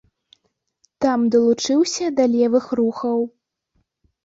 Там 1.05 1.19
далучыўся 1.35 2.05
да 2.21 2.25
левых 2.39 2.65
рухаў. 2.83 3.17